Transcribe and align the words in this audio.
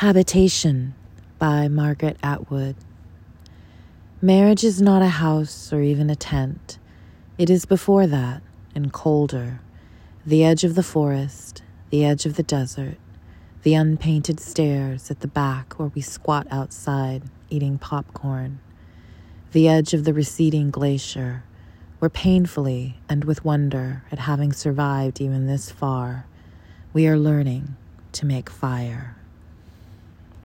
Habitation 0.00 0.94
by 1.38 1.68
Margaret 1.68 2.16
Atwood. 2.22 2.74
Marriage 4.22 4.64
is 4.64 4.80
not 4.80 5.02
a 5.02 5.08
house 5.08 5.74
or 5.74 5.82
even 5.82 6.08
a 6.08 6.16
tent. 6.16 6.78
It 7.36 7.50
is 7.50 7.66
before 7.66 8.06
that 8.06 8.42
and 8.74 8.94
colder. 8.94 9.60
The 10.24 10.42
edge 10.42 10.64
of 10.64 10.74
the 10.74 10.82
forest, 10.82 11.62
the 11.90 12.02
edge 12.02 12.24
of 12.24 12.36
the 12.36 12.42
desert, 12.42 12.96
the 13.62 13.74
unpainted 13.74 14.40
stairs 14.40 15.10
at 15.10 15.20
the 15.20 15.28
back 15.28 15.78
where 15.78 15.92
we 15.94 16.00
squat 16.00 16.46
outside 16.50 17.24
eating 17.50 17.76
popcorn, 17.76 18.58
the 19.52 19.68
edge 19.68 19.92
of 19.92 20.04
the 20.04 20.14
receding 20.14 20.70
glacier, 20.70 21.44
where 21.98 22.08
painfully 22.08 22.96
and 23.06 23.24
with 23.24 23.44
wonder 23.44 24.02
at 24.10 24.20
having 24.20 24.54
survived 24.54 25.20
even 25.20 25.46
this 25.46 25.70
far, 25.70 26.24
we 26.94 27.06
are 27.06 27.18
learning 27.18 27.76
to 28.12 28.24
make 28.24 28.48
fire. 28.48 29.18